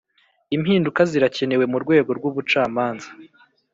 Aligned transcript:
Impinduka 0.55 1.01
zirakenewe 1.11 1.63
mu 1.71 1.77
rwego 1.83 2.09
rw’ 2.17 2.25
ubucamanza 2.29 3.09